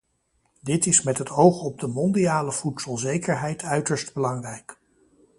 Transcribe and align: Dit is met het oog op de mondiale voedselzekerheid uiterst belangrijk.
Dit 0.61 0.85
is 0.85 1.01
met 1.03 1.17
het 1.17 1.29
oog 1.29 1.61
op 1.63 1.79
de 1.79 1.87
mondiale 1.87 2.51
voedselzekerheid 2.51 3.63
uiterst 3.63 4.13
belangrijk. 4.13 4.77